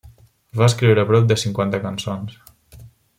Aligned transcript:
Va 0.61 0.69
escriure 0.71 1.03
prop 1.11 1.29
de 1.33 1.37
cinquanta 1.43 1.81
cançons. 1.87 2.37